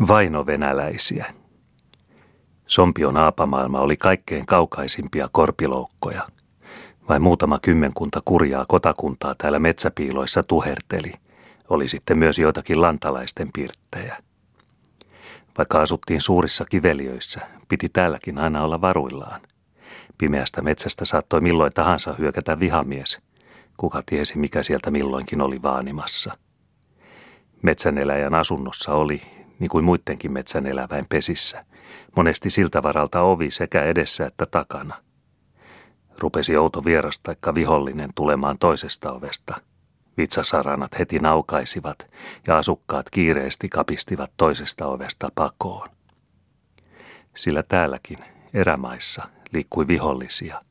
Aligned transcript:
Vaino-venäläisiä. 0.00 1.34
Sompion 2.66 3.16
aapamaailma 3.16 3.80
oli 3.80 3.96
kaikkein 3.96 4.46
kaukaisimpia 4.46 5.28
korpiloukkoja. 5.32 6.22
Vain 7.08 7.22
muutama 7.22 7.58
kymmenkunta 7.62 8.20
kurjaa 8.24 8.64
kotakuntaa 8.68 9.34
täällä 9.34 9.58
metsäpiiloissa 9.58 10.42
tuherteli. 10.42 11.12
Oli 11.68 11.88
sitten 11.88 12.18
myös 12.18 12.38
joitakin 12.38 12.80
lantalaisten 12.80 13.48
pirttejä. 13.52 14.16
Vaikka 15.58 15.80
asuttiin 15.80 16.20
suurissa 16.20 16.64
kiveliöissä, 16.64 17.40
piti 17.68 17.88
täälläkin 17.88 18.38
aina 18.38 18.64
olla 18.64 18.80
varuillaan. 18.80 19.40
Pimeästä 20.18 20.62
metsästä 20.62 21.04
saattoi 21.04 21.40
milloin 21.40 21.72
tahansa 21.74 22.14
hyökätä 22.18 22.60
vihamies. 22.60 23.18
Kuka 23.76 24.02
tiesi, 24.06 24.38
mikä 24.38 24.62
sieltä 24.62 24.90
milloinkin 24.90 25.40
oli 25.40 25.62
vaanimassa. 25.62 26.38
Metsäneläjän 27.62 28.34
asunnossa 28.34 28.94
oli, 28.94 29.22
niin 29.58 29.70
kuin 29.70 29.84
muidenkin 29.84 30.32
metsäneläväin 30.32 31.06
pesissä, 31.08 31.64
monesti 32.16 32.50
siltä 32.50 32.82
varalta 32.82 33.20
ovi 33.20 33.50
sekä 33.50 33.82
edessä 33.82 34.26
että 34.26 34.46
takana. 34.50 35.02
Rupesi 36.18 36.56
outo 36.56 36.84
vieras 36.84 37.20
taikka 37.20 37.54
vihollinen 37.54 38.10
tulemaan 38.14 38.58
toisesta 38.58 39.12
ovesta. 39.12 39.60
Vitsasaranat 40.16 40.98
heti 40.98 41.18
naukaisivat 41.18 42.10
ja 42.46 42.58
asukkaat 42.58 43.10
kiireesti 43.10 43.68
kapistivat 43.68 44.32
toisesta 44.36 44.86
ovesta 44.86 45.28
pakoon. 45.34 45.88
Sillä 47.36 47.62
täälläkin, 47.62 48.18
erämaissa, 48.54 49.28
liikkui 49.52 49.86
vihollisia. 49.86 50.62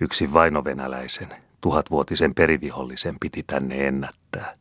Yksi 0.00 0.32
vainovenäläisen, 0.32 1.28
tuhatvuotisen 1.60 2.34
perivihollisen 2.34 3.16
piti 3.20 3.42
tänne 3.42 3.88
ennättää. 3.88 4.56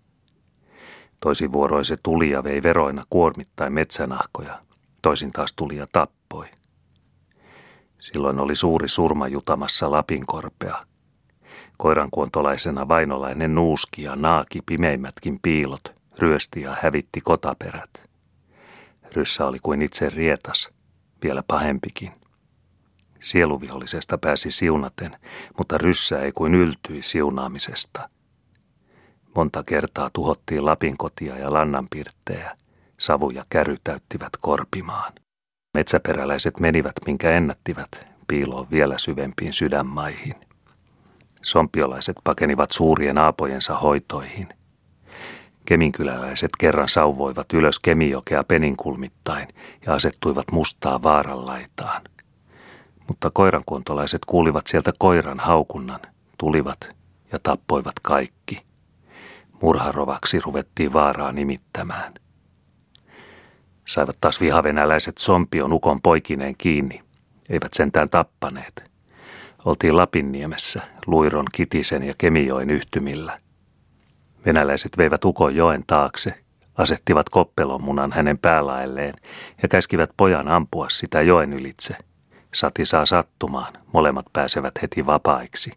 Toisin 1.20 1.52
vuoroin 1.52 1.86
se 1.86 1.98
tuli 2.04 2.30
ja 2.30 2.44
vei 2.44 2.64
veroina 2.64 3.04
kuormittain 3.10 3.74
metsänahkoja, 3.74 4.62
toisin 5.02 5.32
taas 5.32 5.54
tuli 5.54 5.76
ja 5.76 5.88
tappoi. 5.92 6.46
Silloin 8.00 8.40
oli 8.40 8.56
suuri 8.56 8.88
surma 8.88 9.28
jutamassa 9.28 9.92
Lapinkorpea. 9.92 10.86
Koirankuontolaisena 11.78 12.88
vainolainen 12.88 13.56
nuuski 13.56 14.04
ja 14.04 14.16
naaki 14.16 14.62
pimeimmätkin 14.66 15.40
piilot, 15.42 15.94
ryösti 16.20 16.62
ja 16.62 16.78
hävitti 16.82 17.22
kotaperät. 17.22 17.90
Ryssä 19.16 19.46
oli 19.46 19.60
kuin 19.64 19.82
itse 19.82 20.10
rietas, 20.10 20.70
vielä 21.24 21.44
pahempikin. 21.48 22.12
Sieluvihollisesta 23.20 24.18
pääsi 24.18 24.52
siunaten, 24.52 25.18
mutta 25.58 25.78
ryssä 25.78 26.20
ei 26.20 26.32
kuin 26.32 26.56
yltyi 26.56 27.02
siunaamisesta– 27.02 28.10
Monta 29.38 29.64
kertaa 29.64 30.10
tuhottiin 30.14 30.66
Lapinkotia 30.66 31.38
ja 31.38 31.54
Lannanpirttejä. 31.54 32.58
Savu 33.00 33.30
ja 33.30 33.46
käry 33.50 33.76
täyttivät 33.84 34.30
korpimaan. 34.40 35.14
Metsäperäläiset 35.78 36.60
menivät, 36.60 36.94
minkä 37.06 37.32
ennättivät, 37.32 38.08
piiloon 38.28 38.68
vielä 38.72 38.98
syvempiin 38.98 39.54
sydänmaihin. 39.54 40.36
Sompiolaiset 41.42 42.16
pakenivat 42.24 42.72
suurien 42.72 43.18
aapojensa 43.18 43.78
hoitoihin. 43.78 44.48
Keminkyläläiset 45.66 46.52
kerran 46.60 46.90
sauvoivat 46.90 47.54
ylös 47.54 47.80
Kemijokea 47.80 48.44
peninkulmittain 48.44 49.48
ja 49.86 49.94
asettuivat 49.94 50.52
mustaa 50.52 51.04
vaaranlaitaan. 51.04 52.02
Mutta 53.08 53.32
koirankuontolaiset 53.34 54.26
kuulivat 54.26 54.68
sieltä 54.68 54.92
koiran 55.00 55.40
haukunnan, 55.40 56.00
tulivat 56.38 56.90
ja 57.32 57.40
tappoivat 57.44 58.00
kaikki. 58.02 58.67
Murharovaksi 59.62 60.40
ruvettiin 60.40 60.94
vaaraa 60.94 61.32
nimittämään. 61.32 62.14
Saivat 63.88 64.18
taas 64.22 64.42
vihavenäläiset 64.42 65.18
sompion 65.18 65.74
ukon 65.74 66.02
poikineen 66.02 66.56
kiinni. 66.58 67.02
Eivät 67.50 67.74
sentään 67.74 68.10
tappaneet. 68.10 68.92
Oltiin 69.66 69.98
Lapinniemessä, 69.98 70.82
Luiron, 71.06 71.46
Kitisen 71.52 72.04
ja 72.04 72.14
Kemijoen 72.18 72.70
yhtymillä. 72.70 73.40
Venäläiset 74.46 74.98
veivät 74.98 75.26
ukon 75.26 75.56
joen 75.56 75.84
taakse, 75.88 76.44
asettivat 76.78 77.30
koppelomunan 77.30 78.12
hänen 78.12 78.38
päälaelleen 78.38 79.14
ja 79.62 79.68
käskivät 79.68 80.10
pojan 80.18 80.48
ampua 80.48 80.90
sitä 80.90 81.22
joen 81.22 81.54
ylitse. 81.54 81.98
Sati 82.54 82.86
saa 82.86 83.06
sattumaan, 83.06 83.74
molemmat 83.94 84.26
pääsevät 84.34 84.74
heti 84.82 85.06
vapaiksi. 85.06 85.72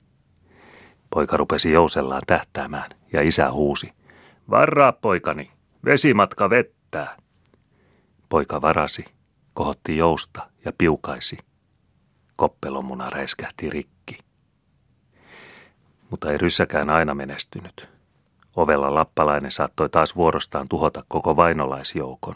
Poika 1.11 1.37
rupesi 1.37 1.73
jousellaan 1.73 2.23
tähtäämään 2.27 2.91
ja 3.13 3.23
isä 3.23 3.53
huusi. 3.53 3.93
Varraa 4.51 4.93
poikani, 4.93 5.51
vesimatka 5.85 6.51
vettää. 6.51 7.17
Poika 8.29 8.61
varasi, 8.61 9.05
kohotti 9.55 9.97
jousta 9.97 10.51
ja 10.65 10.73
piukaisi. 10.79 11.39
Koppelomuna 12.37 13.11
räiskähti 13.11 13.71
rikki. 13.71 14.19
Mutta 16.11 16.33
ei 16.33 16.39
ryssäkään 16.39 16.91
aina 16.91 17.15
menestynyt. 17.15 17.89
Ovella 18.57 18.95
lappalainen 18.95 19.51
saattoi 19.51 19.89
taas 19.89 20.17
vuorostaan 20.17 20.69
tuhota 20.69 21.05
koko 21.09 21.37
vainolaisjoukon. 21.37 22.35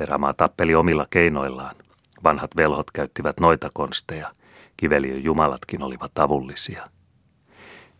Erämaa 0.00 0.34
tappeli 0.34 0.74
omilla 0.74 1.06
keinoillaan. 1.10 1.76
Vanhat 2.24 2.56
velhot 2.56 2.90
käyttivät 2.90 3.40
noita 3.40 3.70
konsteja. 3.74 4.34
Kiveliön 4.76 5.24
jumalatkin 5.24 5.82
olivat 5.82 6.18
avullisia. 6.18 6.88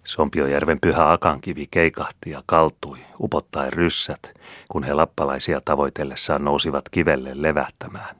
Sompiojärven 0.04 0.80
pyhä 0.80 1.12
akankivi 1.12 1.66
keikahti 1.70 2.30
ja 2.30 2.42
kaltui, 2.46 2.98
upottaen 3.20 3.72
ryssät, 3.72 4.34
kun 4.68 4.84
he 4.84 4.94
lappalaisia 4.94 5.60
tavoitellessaan 5.64 6.44
nousivat 6.44 6.88
kivelle 6.88 7.30
levähtämään. 7.34 8.16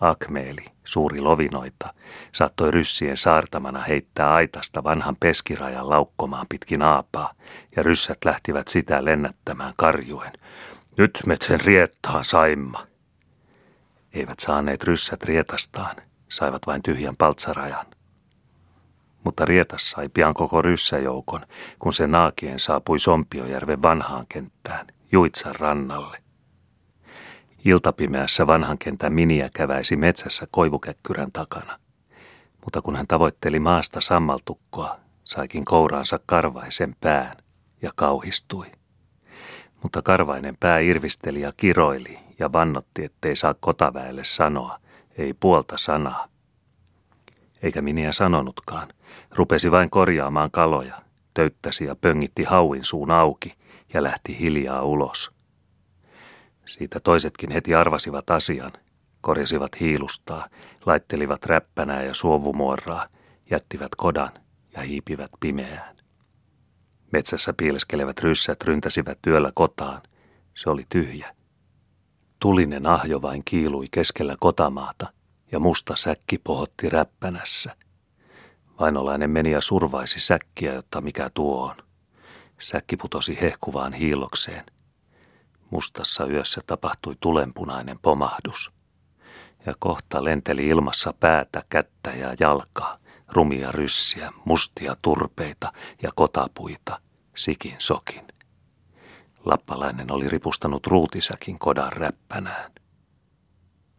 Akmeeli, 0.00 0.64
suuri 0.84 1.20
lovinoita, 1.20 1.94
saattoi 2.32 2.70
ryssien 2.70 3.16
saartamana 3.16 3.82
heittää 3.82 4.34
aitasta 4.34 4.84
vanhan 4.84 5.16
peskirajan 5.20 5.90
laukkomaan 5.90 6.46
pitkin 6.48 6.82
aapaa, 6.82 7.32
ja 7.76 7.82
ryssät 7.82 8.18
lähtivät 8.24 8.68
sitä 8.68 9.04
lennättämään 9.04 9.74
karjuen. 9.76 10.32
Nyt 10.96 11.22
metsen 11.26 11.60
riettaan 11.60 12.24
saimma. 12.24 12.86
Eivät 14.12 14.40
saaneet 14.40 14.84
ryssät 14.84 15.22
rietastaan, 15.24 15.96
saivat 16.28 16.66
vain 16.66 16.82
tyhjän 16.82 17.16
paltsarajan 17.16 17.86
mutta 19.24 19.44
Rietas 19.44 19.90
sai 19.90 20.08
pian 20.08 20.34
koko 20.34 20.62
ryssäjoukon, 20.62 21.46
kun 21.78 21.92
se 21.92 22.06
naakien 22.06 22.58
saapui 22.58 22.98
Sompiojärven 22.98 23.82
vanhaan 23.82 24.26
kenttään, 24.28 24.86
Juitsan 25.12 25.54
rannalle. 25.54 26.18
Iltapimeässä 27.64 28.46
vanhan 28.46 28.78
kentän 28.78 29.12
miniä 29.12 29.50
käväisi 29.54 29.96
metsässä 29.96 30.46
koivukäkkyrän 30.50 31.32
takana, 31.32 31.78
mutta 32.64 32.82
kun 32.82 32.96
hän 32.96 33.06
tavoitteli 33.06 33.58
maasta 33.58 34.00
sammaltukkoa, 34.00 34.96
saikin 35.24 35.64
kouraansa 35.64 36.20
karvaisen 36.26 36.96
pään 37.00 37.36
ja 37.82 37.92
kauhistui. 37.94 38.66
Mutta 39.82 40.02
karvainen 40.02 40.56
pää 40.60 40.78
irvisteli 40.78 41.40
ja 41.40 41.52
kiroili 41.56 42.18
ja 42.38 42.52
vannotti, 42.52 43.04
ettei 43.04 43.36
saa 43.36 43.54
kotaväelle 43.60 44.24
sanoa, 44.24 44.78
ei 45.18 45.34
puolta 45.34 45.76
sanaa. 45.78 46.33
Eikä 47.64 47.82
miniä 47.82 48.12
sanonutkaan– 48.12 48.88
Rupesi 49.36 49.70
vain 49.70 49.90
korjaamaan 49.90 50.50
kaloja, 50.50 51.02
töyttäsi 51.34 51.84
ja 51.84 51.96
pöngitti 51.96 52.44
hauin 52.44 52.84
suun 52.84 53.10
auki 53.10 53.54
ja 53.94 54.02
lähti 54.02 54.38
hiljaa 54.38 54.82
ulos. 54.82 55.32
Siitä 56.66 57.00
toisetkin 57.00 57.50
heti 57.50 57.74
arvasivat 57.74 58.30
asian, 58.30 58.72
korjasivat 59.20 59.80
hiilustaa, 59.80 60.48
laittelivat 60.86 61.46
räppänää 61.46 62.02
ja 62.02 62.14
suovumuoraa, 62.14 63.06
jättivät 63.50 63.94
kodan 63.96 64.32
ja 64.72 64.82
hiipivät 64.82 65.30
pimeään. 65.40 65.96
Metsässä 67.12 67.52
piileskelevät 67.52 68.20
ryssät 68.20 68.62
ryntäsivät 68.62 69.18
työllä 69.22 69.52
kotaan. 69.54 70.02
Se 70.54 70.70
oli 70.70 70.86
tyhjä. 70.88 71.34
Tulinen 72.40 72.86
ahjo 72.86 73.22
vain 73.22 73.42
kiilui 73.44 73.84
keskellä 73.90 74.36
kotamaata 74.40 75.12
ja 75.52 75.58
musta 75.58 75.96
säkki 75.96 76.38
pohotti 76.38 76.88
räppänässä. 76.88 77.76
Vainolainen 78.80 79.30
meni 79.30 79.50
ja 79.50 79.60
survaisi 79.60 80.20
säkkiä, 80.20 80.72
jotta 80.72 81.00
mikä 81.00 81.30
tuo 81.34 81.64
on. 81.64 81.76
Säkki 82.58 82.96
putosi 82.96 83.40
hehkuvaan 83.40 83.92
hiilokseen. 83.92 84.64
Mustassa 85.70 86.26
yössä 86.26 86.60
tapahtui 86.66 87.16
tulenpunainen 87.20 87.98
pomahdus. 87.98 88.72
Ja 89.66 89.74
kohta 89.78 90.24
lenteli 90.24 90.66
ilmassa 90.66 91.14
päätä, 91.20 91.62
kättä 91.68 92.10
ja 92.10 92.34
jalkaa, 92.40 92.98
rumia 93.28 93.72
ryssiä, 93.72 94.32
mustia 94.44 94.96
turpeita 95.02 95.72
ja 96.02 96.10
kotapuita, 96.14 97.00
sikin 97.36 97.74
sokin. 97.78 98.24
Lappalainen 99.44 100.12
oli 100.12 100.28
ripustanut 100.28 100.86
ruutisäkin 100.86 101.58
kodan 101.58 101.92
räppänään. 101.92 102.72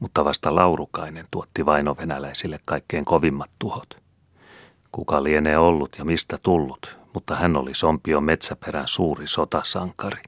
Mutta 0.05 0.25
vasta 0.25 0.55
Laurukainen 0.55 1.25
tuotti 1.31 1.65
vainovenäläisille 1.65 2.59
kaikkein 2.65 3.05
kovimmat 3.05 3.51
tuhot– 3.59 3.97
Kuka 4.95 5.23
lienee 5.23 5.57
ollut 5.57 5.95
ja 5.97 6.05
mistä 6.05 6.37
tullut, 6.43 6.97
mutta 7.13 7.35
hän 7.35 7.57
oli 7.57 7.75
Sompion 7.75 8.23
metsäperän 8.23 8.87
suuri 8.87 9.27
sotasankari. 9.27 10.21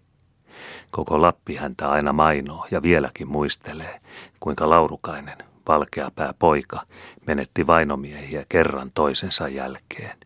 Koko 0.92 1.22
Lappi 1.22 1.56
häntä 1.56 1.92
aina 1.92 2.14
mainoo 2.14 2.68
ja 2.72 2.82
vieläkin 2.82 3.28
muistelee, 3.28 4.00
kuinka 4.40 4.70
Laurukainen, 4.70 5.38
valkeapää 5.68 6.34
poika, 6.40 6.82
menetti 7.28 7.68
vainomiehiä 7.68 8.46
kerran 8.50 8.92
toisensa 8.94 9.48
jälkeen. 9.48 10.18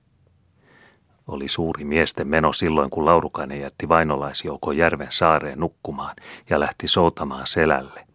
Oli 1.28 1.48
suuri 1.48 1.86
miesten 1.86 2.28
meno 2.28 2.54
silloin, 2.54 2.90
kun 2.90 3.06
Laurukainen 3.06 3.62
jätti 3.62 3.90
vainolaisjoukon 3.90 4.78
järven 4.78 5.12
saareen 5.12 5.60
nukkumaan 5.60 6.16
ja 6.50 6.60
lähti 6.60 6.88
soutamaan 6.88 7.48
selälle. 7.48 8.11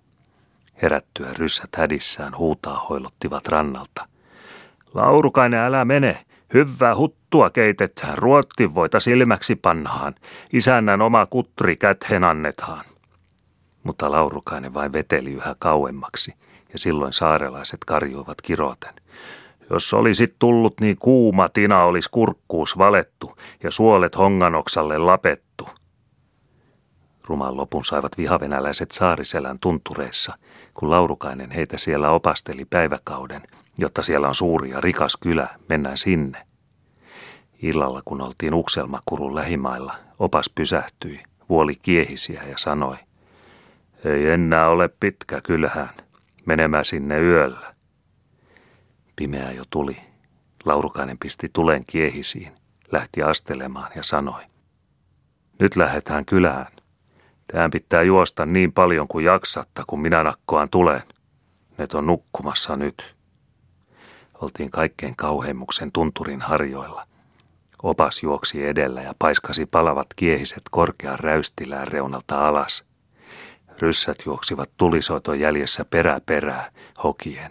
Herättyä 0.83 1.29
ryssät 1.39 1.71
hädissään 1.77 2.37
huutaa 2.37 2.87
hoilottivat 2.89 3.49
rannalta. 3.49 4.09
Laurukainen, 4.95 5.61
älä 5.61 5.85
mene! 5.85 6.27
Hyvää 6.55 6.97
huttua 6.97 7.51
keitetään, 7.51 8.19
ruottivoita 8.19 9.01
silmäksi 9.01 9.57
pannahan, 9.57 10.15
isännän 10.53 11.03
oma 11.03 11.27
kutri 11.27 11.77
käthen 11.77 12.25
annetaan. 12.25 12.85
Mutta 13.83 14.11
Laurukainen 14.11 14.75
vain 14.75 14.93
veteli 14.93 15.33
yhä 15.33 15.57
kauemmaksi, 15.59 16.35
ja 16.73 16.79
silloin 16.79 17.13
saarelaiset 17.13 17.85
karjuivat 17.87 18.43
kiroten. 18.43 18.95
Jos 19.71 19.95
olisit 19.95 20.37
tullut, 20.39 20.81
niin 20.81 20.97
kuuma 20.99 21.49
tina 21.49 21.85
olisi 21.85 22.09
kurkkuus 22.11 22.79
valettu 22.79 23.39
ja 23.63 23.71
suolet 23.71 24.17
honganoksalle 24.17 24.99
lapettu. 24.99 25.69
Ruman 27.27 27.57
lopun 27.57 27.85
saivat 27.85 28.19
vihavenäläiset 28.19 28.91
saariselän 28.91 29.59
tuntureissa, 29.59 30.39
kun 30.75 30.91
Laurukainen 30.91 31.51
heitä 31.51 31.79
siellä 31.79 32.11
opasteli 32.11 32.65
päiväkauden, 32.65 33.43
jotta 33.79 34.03
siellä 34.03 34.29
on 34.29 34.35
suuri 34.35 34.71
ja 34.71 34.81
rikas 34.81 35.17
kylä, 35.17 35.49
mennään 35.69 35.97
sinne. 35.97 36.47
Illalla, 37.63 38.03
kun 38.05 38.21
oltiin 38.21 38.55
Ukselmakurun 38.55 39.35
lähimailla, 39.35 39.95
opas 40.19 40.51
pysähtyi, 40.55 41.23
vuoli 41.49 41.75
kiehisiä 41.75 42.43
ja 42.43 42.59
sanoi, 42.59 42.97
ei 44.05 44.29
enää 44.31 44.69
ole 44.69 44.89
pitkä 45.01 45.41
kylään, 45.41 45.91
menemään 46.45 46.85
sinne 46.85 47.21
yöllä. 47.21 47.75
Pimeä 49.17 49.53
jo 49.53 49.65
tuli. 49.71 49.97
Laurukainen 50.65 51.19
pisti 51.19 51.51
tulen 51.53 51.85
kiehisiin, 51.87 52.53
lähti 52.93 53.23
astelemaan 53.23 53.91
ja 53.95 54.03
sanoi, 54.03 54.43
nyt 55.59 55.77
lähdetään 55.77 56.25
kylään. 56.25 56.76
Tähän 57.53 57.71
pitää 57.71 58.03
juosta 58.03 58.47
niin 58.47 58.73
paljon 58.73 59.09
kuin 59.09 59.25
jaksatta, 59.25 59.85
kun 59.87 60.01
minä 60.01 60.23
nakkoan 60.23 60.71
tulen. 60.71 61.03
Ne 61.79 61.87
on 61.95 62.07
nukkumassa 62.07 62.77
nyt. 62.77 63.17
Oltiin 64.41 64.71
kaikkein 64.71 65.17
kauheimmuksen 65.17 65.93
tunturin 65.93 66.41
harjoilla. 66.41 67.07
Opas 67.83 68.23
juoksi 68.23 68.67
edellä 68.67 69.03
ja 69.03 69.15
paiskasi 69.19 69.67
palavat 69.67 70.07
kiehiset 70.17 70.63
korkean 70.71 71.19
räystilään 71.19 71.89
reunalta 71.89 72.49
alas. 72.49 72.85
Ryssät 73.81 74.17
juoksivat 74.27 74.71
tulisoiton 74.77 75.41
jäljessä 75.41 75.85
perä 75.85 76.21
perää, 76.27 76.71
hokien. 77.03 77.51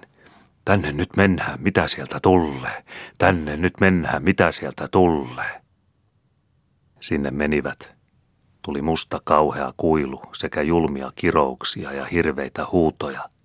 Tänne 0.66 0.92
nyt 0.92 1.10
mennään, 1.18 1.62
mitä 1.62 1.88
sieltä 1.88 2.20
tulee. 2.20 2.84
Tänne 3.18 3.58
nyt 3.58 3.74
mennään, 3.80 4.24
mitä 4.24 4.52
sieltä 4.52 4.88
tulee. 4.88 5.62
Sinne 7.00 7.32
menivät. 7.32 7.95
Tuli 8.66 8.82
musta 8.82 9.22
kauhea 9.24 9.74
kuilu 9.78 10.22
sekä 10.34 10.62
julmia 10.62 11.12
kirouksia 11.16 11.92
ja 11.92 12.06
hirveitä 12.06 12.66
huutoja– 12.72 13.30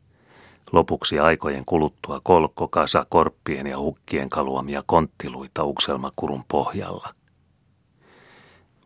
Lopuksi 0.73 1.19
aikojen 1.19 1.65
kuluttua 1.65 2.21
kolkko 2.23 2.69
kasa 2.69 3.07
korppien 3.09 3.67
ja 3.67 3.79
hukkien 3.79 4.29
kaluamia 4.29 4.83
konttiluita 4.87 5.65
ukselmakurun 5.65 6.45
pohjalla. 6.49 7.09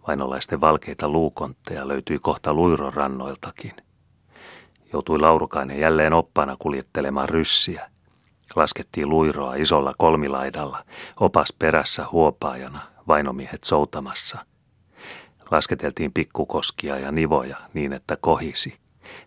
Vainolaisten 0.08 0.60
valkeita 0.60 1.08
luukontteja 1.08 1.88
löytyi 1.88 2.18
kohta 2.18 2.54
luiron 2.54 2.94
rannoiltakin. 2.94 3.72
Joutui 4.92 5.18
Laurukainen 5.18 5.80
jälleen 5.80 6.12
oppana 6.12 6.56
kuljettelemaan 6.58 7.28
ryssiä. 7.28 7.90
Laskettiin 8.56 9.08
luiroa 9.08 9.54
isolla 9.54 9.94
kolmilaidalla, 9.98 10.84
opas 11.20 11.52
perässä 11.58 12.06
huopaajana, 12.12 12.80
vainomiehet 13.08 13.64
soutamassa. 13.64 14.38
Lasketeltiin 15.50 16.12
pikkukoskia 16.12 16.98
ja 16.98 17.12
nivoja 17.12 17.56
niin, 17.74 17.92
että 17.92 18.16
kohisi. 18.20 18.78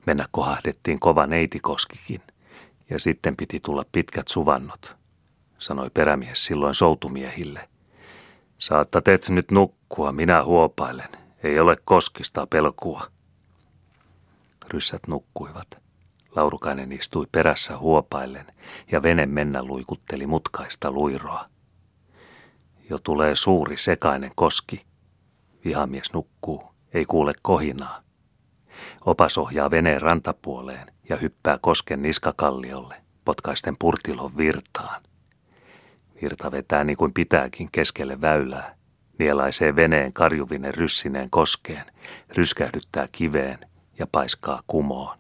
Mennä 0.06 0.26
kohahdettiin 0.32 1.00
kova 1.00 1.28
neitikoskikin– 1.28 2.22
ja 2.90 3.00
sitten 3.00 3.36
piti 3.36 3.60
tulla 3.60 3.86
pitkät 3.92 4.28
suvannot, 4.28 4.96
sanoi 5.58 5.90
perämies 5.90 6.46
silloin 6.46 6.76
soutumiehille. 6.76 7.70
Saatta 8.58 9.02
teet 9.02 9.30
nyt 9.30 9.52
nukkua, 9.52 10.12
minä 10.12 10.44
huopailen. 10.44 11.10
Ei 11.44 11.60
ole 11.60 11.78
koskista 11.86 12.48
pelkua. 12.48 13.08
Ryssät 14.74 15.08
nukkuivat. 15.08 15.68
Laurukainen 16.36 16.92
istui 16.92 17.28
perässä 17.32 17.78
huopaillen 17.78 18.46
ja 18.92 19.04
vene 19.04 19.26
mennä 19.26 19.64
luikutteli 19.64 20.28
mutkaista 20.28 20.92
luiroa. 20.92 21.46
Jo 22.90 23.00
tulee 23.00 23.36
suuri 23.36 23.78
sekainen 23.78 24.32
koski. 24.36 24.86
Vihamies 25.68 26.14
nukkuu, 26.14 26.64
ei 26.94 27.06
kuule 27.06 27.34
kohinaa. 27.42 28.02
Opas 29.06 29.38
ohjaa 29.38 29.72
veneen 29.72 30.02
rantapuoleen 30.02 30.88
ja 31.10 31.16
hyppää 31.16 31.58
kosken 31.62 32.02
niskakalliolle, 32.02 32.96
potkaisten 33.26 33.76
purtilon 33.80 34.38
virtaan. 34.38 35.02
Virta 36.22 36.52
vetää 36.52 36.84
niin 36.84 36.98
kuin 36.98 37.14
pitääkin 37.14 37.70
keskelle 37.72 38.22
väylää, 38.22 38.76
nielaisee 39.20 39.76
veneen 39.76 40.14
karjuvinen 40.14 40.74
ryssineen 40.74 41.30
koskeen, 41.30 41.86
ryskähdyttää 42.30 43.08
kiveen 43.12 43.60
ja 44.00 44.08
paiskaa 44.12 44.64
kumoon. 44.68 45.18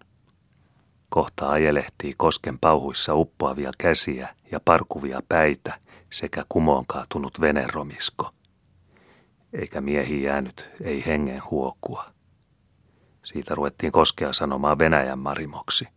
Kohta 1.09 1.49
ajelehtii 1.49 2.13
kosken 2.17 2.59
pauhuissa 2.59 3.15
uppoavia 3.15 3.71
käsiä 3.77 4.29
ja 4.51 4.59
parkuvia 4.65 5.21
päitä 5.29 5.79
sekä 6.09 6.43
kumoon 6.49 6.85
kaatunut 6.87 7.41
veneromisko. 7.41 8.36
Eikä 9.57 9.81
miehi 9.81 10.23
jäänyt, 10.23 10.69
ei 10.81 11.05
hengen 11.05 11.41
huokua. 11.51 12.05
Siitä 13.23 13.55
ruvettiin 13.55 13.91
koskea 13.91 14.33
sanomaan 14.33 14.79
Venäjän 14.79 15.19
marimoksi. 15.19 15.87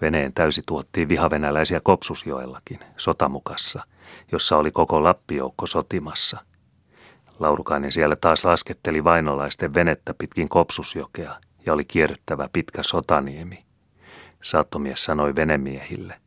Veneen 0.00 0.32
täysi 0.32 0.62
tuottiin 0.66 1.08
vihavenäläisiä 1.08 1.80
Kopsusjoellakin, 1.80 2.78
sotamukassa, 2.96 3.82
jossa 4.32 4.56
oli 4.56 4.70
koko 4.70 5.02
Lappijoukko 5.02 5.66
sotimassa. 5.66 6.38
Laurukainen 7.38 7.92
siellä 7.92 8.16
taas 8.16 8.44
lasketteli 8.44 9.04
vainolaisten 9.04 9.74
venettä 9.74 10.14
pitkin 10.18 10.48
Kopsusjokea 10.48 11.40
ja 11.66 11.72
oli 11.72 11.84
kierrettävä 11.84 12.48
pitkä 12.52 12.82
sotaniemi. 12.82 13.64
Saattomies 14.42 15.04
sanoi 15.04 15.36
venemiehille. 15.36 16.20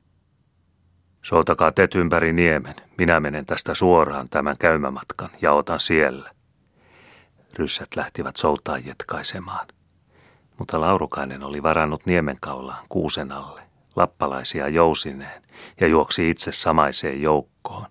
Soutakaa 1.28 1.72
te 1.72 1.88
ympäri 1.96 2.34
niemen, 2.34 2.76
minä 2.98 3.20
menen 3.20 3.46
tästä 3.46 3.76
suoraan 3.76 4.30
tämän 4.30 4.56
käymämatkan 4.60 5.30
ja 5.42 5.54
otan 5.54 5.80
siellä. 5.80 6.32
Ryssät 7.54 7.96
lähtivät 7.96 8.38
soutaan 8.38 8.86
jetkaisemaan. 8.86 9.68
Mutta 10.58 10.82
Laurukainen 10.82 11.44
oli 11.44 11.64
varannut 11.64 12.06
niemenkaulaan 12.06 12.86
kuusen 12.90 13.32
alle, 13.32 13.62
lappalaisia 13.96 14.68
jousineen 14.68 15.44
ja 15.82 15.88
juoksi 15.88 16.30
itse 16.30 16.52
samaiseen 16.52 17.22
joukkoon. 17.22 17.88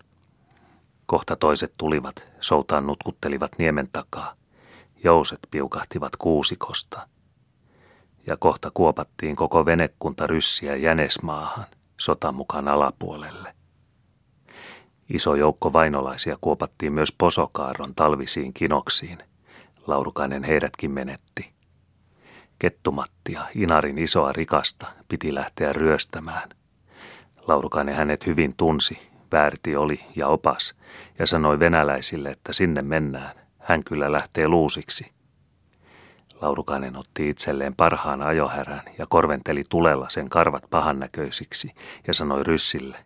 Kohta 1.06 1.36
toiset 1.36 1.72
tulivat, 1.76 2.24
soutaan 2.40 2.86
nutkuttelivat 2.86 3.52
niemen 3.58 3.88
takaa. 3.92 4.34
Jouset 5.04 5.40
piukahtivat 5.50 6.16
kuusikosta. 6.16 7.08
Ja 8.26 8.36
kohta 8.36 8.70
kuopattiin 8.74 9.36
koko 9.36 9.66
venekunta 9.66 10.26
ryssiä 10.26 10.76
jänesmaahan, 10.76 11.66
sotan 11.96 12.34
mukaan 12.34 12.68
alapuolelle. 12.68 13.54
Iso 15.08 15.34
joukko 15.34 15.72
vainolaisia 15.72 16.38
kuopattiin 16.40 16.92
myös 16.92 17.12
Posokaaron 17.18 17.94
talvisiin 17.94 18.52
kinoksiin– 18.52 19.18
Laurukainen 19.86 20.44
heidätkin 20.44 20.90
menetti. 20.90 21.52
Kettumattia, 22.58 23.42
Inarin 23.54 23.98
isoa 23.98 24.32
rikasta, 24.32 24.86
piti 25.08 25.34
lähteä 25.34 25.72
ryöstämään. 25.72 26.48
Laurukainen 27.46 27.94
hänet 27.94 28.26
hyvin 28.26 28.54
tunsi, 28.56 28.98
väärti 29.32 29.76
oli 29.76 30.00
ja 30.16 30.28
opas, 30.28 30.74
ja 31.18 31.26
sanoi 31.26 31.58
venäläisille, 31.58 32.30
että 32.30 32.52
sinne 32.52 32.82
mennään. 32.82 33.36
Hän 33.58 33.84
kyllä 33.84 34.12
lähtee 34.12 34.48
luusiksi. 34.48 35.12
Laurukainen 36.40 36.96
otti 36.96 37.28
itselleen 37.28 37.74
parhaan 37.76 38.22
ajohärän 38.22 38.82
ja 38.98 39.06
korventeli 39.08 39.64
tulella 39.68 40.08
sen 40.08 40.28
karvat 40.28 40.64
pahannäköisiksi 40.70 41.72
ja 42.06 42.14
sanoi 42.14 42.44
ryssille, 42.44 42.98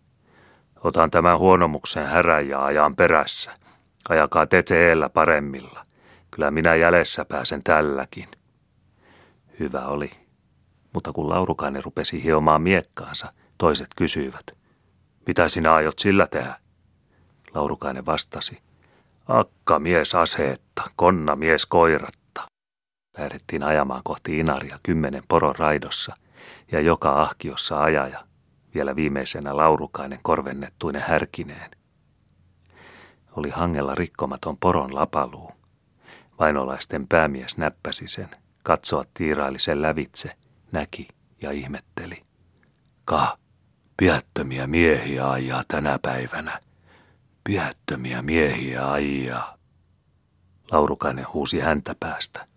otan 0.85 1.11
tämän 1.11 1.39
huonomuksen 1.39 2.07
härän 2.07 2.49
ja 2.49 2.65
ajan 2.65 2.97
perässä. 2.97 3.53
Ajakaa 4.09 4.47
te 4.47 4.65
paremmilla. 5.15 5.87
Kyllä 6.31 6.51
minä 6.51 6.75
jäljessä 6.75 7.25
pääsen 7.25 7.63
tälläkin. 7.63 8.29
Hyvä 9.61 9.87
oli. 9.87 10.11
Mutta 10.95 11.13
kun 11.13 11.29
Laurukainen 11.29 11.85
rupesi 11.85 12.25
hiomaan 12.25 12.63
miekkaansa, 12.63 13.33
toiset 13.59 13.89
kysyivät. 13.97 14.47
Mitä 15.27 15.49
sinä 15.49 15.75
aiot 15.75 15.99
sillä 15.99 16.27
tehdä? 16.27 16.55
Laurukainen 17.55 18.07
vastasi. 18.07 18.59
Akka 19.29 19.79
mies 19.79 20.15
aseetta, 20.15 20.83
konna 20.97 21.37
mies 21.37 21.67
koiratta. 21.67 22.20
Lähdettiin 23.19 23.63
ajamaan 23.63 24.03
kohti 24.05 24.39
Inaria 24.39 24.79
kymmenen 24.83 25.23
poron 25.29 25.57
raidossa 25.59 26.17
ja 26.73 26.81
joka 26.81 27.23
ahkiossa 27.23 27.83
ajaja, 27.83 28.25
vielä 28.75 28.97
viimeisenä 28.97 29.57
laurukainen 29.57 30.19
korvennettuinen 30.23 31.03
härkineen. 31.03 31.71
Oli 33.37 33.51
hangella 33.51 33.95
rikkomaton 33.95 34.57
poron 34.57 34.95
lapaluu. 34.95 35.51
Vainolaisten 36.39 37.09
päämies 37.09 37.57
näppäsi 37.57 38.09
sen, 38.09 38.29
katsoa 38.63 39.05
tiiraillisen 39.15 39.83
lävitse, 39.83 40.37
näki 40.73 41.09
ja 41.43 41.51
ihmetteli. 41.51 42.23
Ka, 43.05 43.39
piättömiä 43.97 44.67
miehiä 44.67 45.31
ajaa 45.31 45.65
tänä 45.69 45.99
päivänä. 46.03 46.61
Piättömiä 47.45 48.23
miehiä 48.23 48.93
ajaa. 48.93 49.59
Laurukainen 50.71 51.27
huusi 51.33 51.61
häntä 51.61 51.95
päästä. 52.01 52.50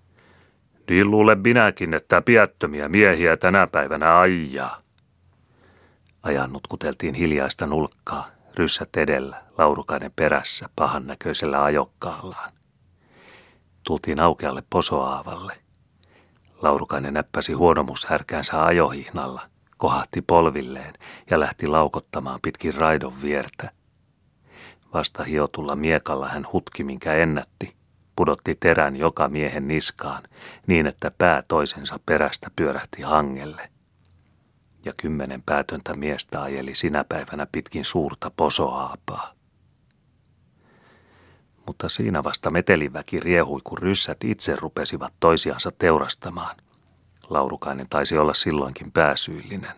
Niin 0.89 1.11
luulen 1.11 1.39
minäkin, 1.39 1.93
että 1.93 2.21
piättömiä 2.21 2.89
miehiä 2.89 3.37
tänä 3.37 3.67
päivänä 3.67 4.19
ajaa. 4.19 4.81
Ajan 6.23 6.53
nutkuteltiin 6.53 7.15
hiljaista 7.15 7.67
nulkkaa, 7.67 8.27
ryssät 8.55 8.95
edellä, 8.97 9.43
laurukainen 9.57 10.11
perässä, 10.15 10.69
pahan 10.75 11.07
näköisellä 11.07 11.63
ajokkaallaan. 11.63 12.53
Tultiin 13.83 14.19
aukealle 14.19 14.63
posoaavalle. 14.69 15.53
Laurukainen 16.61 17.13
näppäsi 17.13 17.53
huonomushärkäänsä 17.53 18.65
ajohihnalla, 18.65 19.41
kohahti 19.77 20.21
polvilleen 20.21 20.93
ja 21.29 21.39
lähti 21.39 21.67
laukottamaan 21.67 22.39
pitkin 22.41 22.73
raidon 22.73 23.21
viertä. 23.21 23.71
Vasta 24.93 25.23
hiotulla 25.23 25.75
miekalla 25.75 26.27
hän 26.27 26.47
hutki, 26.53 26.83
minkä 26.83 27.13
ennätti, 27.13 27.75
pudotti 28.15 28.55
terän 28.55 28.95
joka 28.95 29.27
miehen 29.27 29.67
niskaan 29.67 30.23
niin, 30.67 30.87
että 30.87 31.11
pää 31.17 31.43
toisensa 31.47 31.99
perästä 32.05 32.51
pyörähti 32.55 33.01
hangelle. 33.01 33.69
Ja 34.85 34.93
kymmenen 34.97 35.41
päätöntä 35.41 35.95
miestä 35.95 36.41
ajeli 36.41 36.75
sinä 36.75 37.03
päivänä 37.03 37.47
pitkin 37.51 37.85
suurta 37.85 38.31
posoaapaa. 38.37 39.33
Mutta 41.67 41.89
siinä 41.89 42.23
vasta 42.23 42.49
meteliväki 42.49 43.19
riehui, 43.19 43.61
kun 43.63 43.77
ryssät 43.77 44.23
itse 44.23 44.55
rupesivat 44.55 45.13
toisiansa 45.19 45.71
teurastamaan. 45.71 46.55
Laurukainen 47.29 47.89
taisi 47.89 48.17
olla 48.17 48.33
silloinkin 48.33 48.91
pääsyyllinen. 48.91 49.75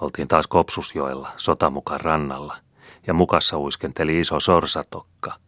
Oltiin 0.00 0.28
taas 0.28 0.46
Kopsusjoella, 0.46 1.32
sotamukan 1.36 2.00
rannalla, 2.00 2.56
ja 3.06 3.14
mukassa 3.14 3.58
uiskenteli 3.58 4.20
iso 4.20 4.40
sorsatokka– 4.40 5.34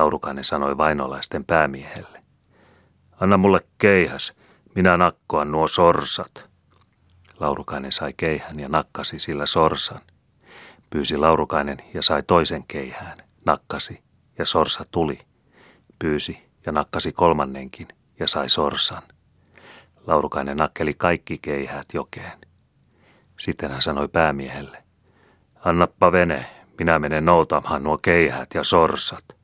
Laurukainen 0.00 0.44
sanoi 0.44 0.78
vainolaisten 0.78 1.44
päämiehelle. 1.44 2.22
Anna 3.20 3.36
mulle 3.36 3.60
keihäs, 3.78 4.32
minä 4.74 4.96
nakkoan 4.96 5.52
nuo 5.52 5.68
sorsat. 5.68 6.50
Laurukainen 7.40 7.92
sai 7.92 8.14
keihän 8.16 8.60
ja 8.60 8.68
nakkasi 8.68 9.18
sillä 9.18 9.46
sorsan. 9.46 10.00
Pyysi 10.90 11.16
Laurukainen 11.16 11.78
ja 11.94 12.02
sai 12.02 12.22
toisen 12.22 12.64
keihään, 12.68 13.18
nakkasi 13.46 14.02
ja 14.38 14.46
sorsa 14.46 14.84
tuli. 14.90 15.18
Pyysi 15.98 16.38
ja 16.66 16.72
nakkasi 16.72 17.12
kolmannenkin 17.12 17.88
ja 18.20 18.28
sai 18.28 18.48
sorsan. 18.48 19.02
Laurukainen 20.06 20.56
nakkeli 20.56 20.94
kaikki 20.94 21.38
keihäät 21.42 21.86
jokeen. 21.94 22.38
Sitten 23.38 23.70
hän 23.70 23.82
sanoi 23.82 24.08
päämiehelle, 24.08 24.84
annappa 25.64 26.12
vene, 26.12 26.46
minä 26.78 26.98
menen 26.98 27.24
noutamaan 27.24 27.82
nuo 27.82 27.98
keihäät 27.98 28.48
ja 28.54 28.64
sorsat. 28.64 29.39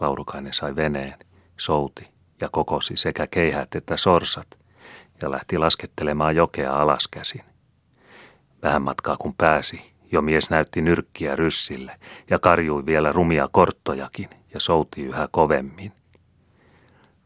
Laurukainen 0.00 0.52
sai 0.52 0.76
veneen, 0.76 1.14
souti 1.56 2.08
ja 2.40 2.48
kokosi 2.52 2.96
sekä 2.96 3.26
keihät 3.26 3.74
että 3.74 3.96
sorsat 3.96 4.58
ja 5.22 5.30
lähti 5.30 5.58
laskettelemaan 5.58 6.36
jokea 6.36 6.80
alaskäsin. 6.80 7.42
Vähän 8.62 8.82
matkaa 8.82 9.16
kun 9.16 9.34
pääsi, 9.34 9.92
jo 10.12 10.22
mies 10.22 10.50
näytti 10.50 10.82
nyrkkiä 10.82 11.36
ryssille 11.36 11.96
ja 12.30 12.38
karjui 12.38 12.86
vielä 12.86 13.12
rumia 13.12 13.48
korttojakin 13.52 14.28
ja 14.54 14.60
souti 14.60 15.02
yhä 15.02 15.28
kovemmin. 15.30 15.92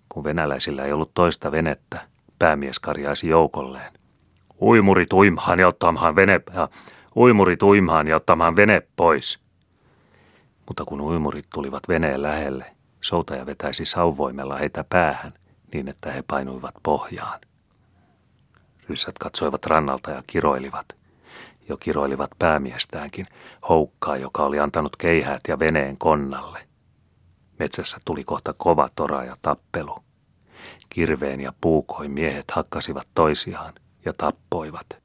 Kun 0.09 0.25
venäläisillä 0.25 0.85
ei 0.85 0.93
ollut 0.93 1.15
toista 1.15 1.53
venettä, 1.53 2.01
päämies 2.39 2.79
karjaisi 2.79 3.29
joukolleen. 3.29 3.93
Uimurit 4.61 5.13
uimhaan 5.13 5.61
ja 5.61 5.69
ottamaan 5.69 6.17
vene, 6.17 6.41
ja 6.55 6.69
uimurit 7.17 7.63
uimhaan 7.63 8.09
ja 8.09 8.17
ottamaan 8.17 8.57
vene 8.57 8.83
pois– 8.97 9.39
mutta 10.67 10.85
kun 10.85 11.01
uimurit 11.01 11.47
tulivat 11.55 11.83
veneen 11.89 12.23
lähelle, 12.23 12.77
soutaja 13.01 13.47
vetäisi 13.47 13.85
sauvoimella 13.85 14.57
heitä 14.57 14.85
päähän 14.89 15.35
niin, 15.75 15.89
että 15.89 16.13
he 16.13 16.25
painuivat 16.29 16.75
pohjaan. 16.83 17.41
Ryssät 18.89 19.19
katsoivat 19.19 19.67
rannalta 19.67 20.11
ja 20.11 20.23
kiroilivat. 20.27 20.87
Jo 21.69 21.77
kiroilivat 21.77 22.31
päämiestäänkin, 22.39 23.27
houkkaa, 23.69 24.17
joka 24.17 24.45
oli 24.45 24.61
antanut 24.61 24.97
keihäät 24.97 25.41
ja 25.49 25.59
veneen 25.59 25.99
konnalle. 25.99 26.69
Metsässä 27.59 27.99
tuli 28.05 28.25
kohta 28.25 28.55
kova 28.57 28.89
tora 28.97 29.25
ja 29.25 29.37
tappelu. 29.43 29.97
Kirveen 30.91 31.41
ja 31.41 31.53
puukoin 31.61 32.11
miehet 32.11 32.51
hakkasivat 32.51 33.09
toisiaan 33.15 33.73
ja 34.05 34.13
tappoivat. 34.19 35.04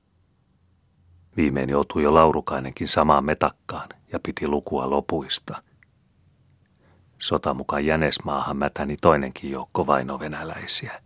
Viimein 1.39 1.69
joutui 1.69 2.03
jo 2.03 2.13
Laurukainenkin 2.13 2.87
samaan 2.87 3.25
metakkaan 3.25 3.89
ja 4.11 4.19
piti 4.19 4.47
lukua 4.47 4.89
lopuista. 4.89 5.63
Sota 7.17 7.53
mukaan 7.53 7.85
Jänesmaahan 7.85 8.57
mätäni 8.57 8.97
toinenkin 9.01 9.51
joukko 9.51 9.87
vainovenäläisiä. 9.87 11.01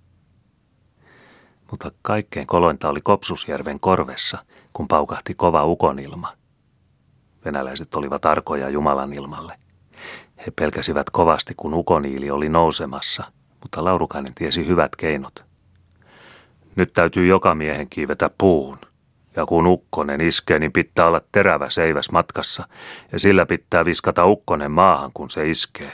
Mutta 1.71 1.91
kaikkein 2.01 2.47
kolointa 2.47 2.89
oli 2.89 3.01
Kopsusjärven 3.01 3.79
korvessa, 3.79 4.45
kun 4.73 4.87
paukahti 4.87 5.33
kova 5.33 5.65
ukonilma. 5.65 6.33
Venäläiset 7.45 7.95
olivat 7.95 8.25
arkoja 8.25 8.69
Jumalan 8.69 9.13
ilmalle. 9.13 9.59
He 10.37 10.51
pelkäsivät 10.55 11.09
kovasti, 11.09 11.53
kun 11.57 11.73
ukoniili 11.73 12.31
oli 12.31 12.49
nousemassa, 12.49 13.23
mutta 13.61 13.83
Laurukainen 13.83 14.33
tiesi 14.33 14.67
hyvät 14.67 14.95
keinot. 14.95 15.43
Nyt 16.75 16.93
täytyy 16.93 17.27
joka 17.27 17.55
miehen 17.55 17.89
kiivetä 17.89 18.29
puun– 18.37 18.77
ja 19.35 19.45
kun 19.45 19.67
ukkonen 19.67 20.21
iskee, 20.21 20.59
niin 20.59 20.71
pitää 20.71 21.07
olla 21.07 21.21
terävä 21.31 21.69
seiväs 21.69 22.11
matkassa, 22.11 22.67
ja 23.11 23.19
sillä 23.19 23.45
pitää 23.45 23.85
viskata 23.85 24.25
ukkonen 24.25 24.71
maahan, 24.71 25.11
kun 25.13 25.29
se 25.29 25.49
iskee. 25.49 25.91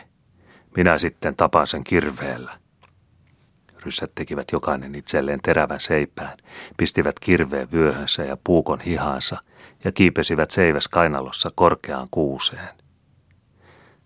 Minä 0.76 0.98
sitten 0.98 1.36
tapan 1.36 1.68
sen 1.68 1.84
kirveellä. 1.84 2.52
Ryssät 3.86 4.12
tekivät 4.16 4.52
jokainen 4.52 4.96
itselleen 4.96 5.40
terävän 5.44 5.80
seipään, 5.80 6.38
pistivät 6.78 7.20
kirveen 7.20 7.72
vyöhönsä 7.72 8.24
ja 8.24 8.38
puukon 8.44 8.80
hihansa 8.82 9.38
ja 9.84 9.92
kiipesivät 9.92 10.52
seiväs 10.52 10.88
kainalossa 10.88 11.50
korkeaan 11.56 12.08
kuuseen. 12.12 12.70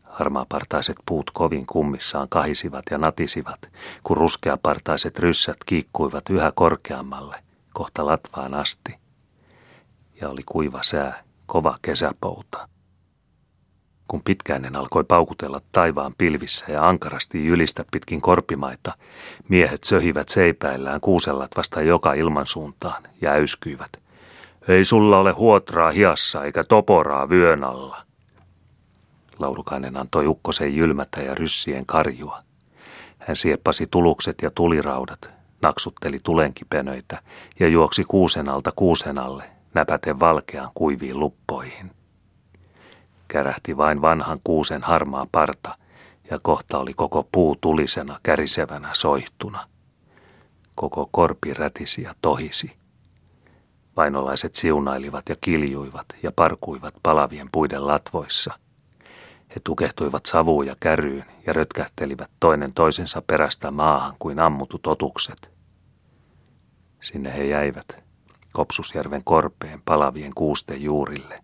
Harmaapartaiset 0.04 0.98
puut 1.06 1.32
kovin 1.32 1.66
kummissaan 1.66 2.30
kahisivat 2.30 2.86
ja 2.92 2.98
natisivat, 2.98 3.70
kun 4.04 4.18
ruskeapartaiset 4.18 5.20
ryssät 5.20 5.58
kiikkuivat 5.66 6.30
yhä 6.30 6.52
korkeammalle, 6.56 7.44
kohta 7.74 8.06
latvaan 8.06 8.54
asti 8.54 9.03
ja 10.24 10.30
oli 10.30 10.42
kuiva 10.46 10.84
sää, 10.84 11.24
kova 11.46 11.76
kesäpouta. 11.82 12.68
Kun 14.08 14.22
pitkäinen 14.24 14.76
alkoi 14.76 15.04
paukutella 15.04 15.62
taivaan 15.72 16.16
pilvissä 16.18 16.66
ja 16.68 16.88
ankarasti 16.88 17.46
jylistä 17.46 17.86
pitkin 17.92 18.22
korpimaita, 18.22 18.94
miehet 19.50 19.84
söhivät 19.84 20.30
seipäillään 20.30 21.02
kuusellat 21.02 21.52
vasta 21.58 21.82
joka 21.82 22.14
ilmansuuntaan 22.14 23.04
ja 23.22 23.32
äyskyivät. 23.32 23.90
Ei 24.68 24.86
sulla 24.86 25.18
ole 25.18 25.32
huotraa 25.32 25.92
hiassa 25.92 26.46
eikä 26.46 26.64
toporaa 26.64 27.30
vyön 27.30 27.64
alla. 27.64 27.98
Laurukainen 29.40 29.98
antoi 29.98 30.28
ukkosen 30.28 30.76
jylmätä 30.76 31.22
ja 31.22 31.36
ryssien 31.36 31.86
karjua. 31.86 32.44
Hän 33.20 33.36
sieppasi 33.36 33.88
tulukset 33.92 34.42
ja 34.42 34.52
tuliraudat, 34.56 35.32
naksutteli 35.62 36.20
tulenkipenöitä 36.24 37.22
ja 37.60 37.68
juoksi 37.68 38.04
kuusen 38.04 38.50
alta 38.50 38.72
kuusen 38.76 39.18
alle 39.18 39.53
näpäten 39.74 40.20
valkeaan 40.20 40.72
kuiviin 40.74 41.20
luppoihin. 41.20 41.92
Kärähti 43.28 43.78
vain 43.78 44.02
vanhan 44.02 44.40
kuusen 44.44 44.84
harmaa 44.84 45.28
parta, 45.32 45.78
ja 46.32 46.40
kohta 46.42 46.78
oli 46.78 46.94
koko 46.94 47.28
puu 47.32 47.56
tulisena 47.62 48.20
kärisevänä 48.24 48.90
soihtuna. 48.94 49.68
Koko 50.76 51.10
korpi 51.12 51.54
rätisi 51.54 52.02
ja 52.02 52.16
tohisi. 52.22 52.72
Vainolaiset 53.98 54.56
siunailivat 54.56 55.30
ja 55.30 55.36
kiljuivat 55.42 56.06
ja 56.24 56.32
parkuivat 56.36 56.94
palavien 57.04 57.50
puiden 57.52 57.88
latvoissa. 57.88 58.54
He 59.50 59.62
tukehtuivat 59.64 60.26
savuun 60.26 60.68
ja 60.68 60.76
käryyn 60.80 61.26
ja 61.48 61.54
rötkähtelivät 61.54 62.32
toinen 62.40 62.74
toisensa 62.74 63.22
perästä 63.22 63.72
maahan 63.72 64.16
kuin 64.20 64.40
ammutut 64.40 64.88
otukset. 64.88 65.52
Sinne 67.02 67.34
he 67.34 67.44
jäivät, 67.44 68.03
Kopsusjärven 68.54 69.24
korpeen 69.24 69.82
palavien 69.82 70.34
kuusten 70.36 70.82
juurille 70.82 71.40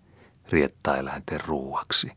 riettaeläinten 0.49 1.39
ruuaksi. 1.47 2.11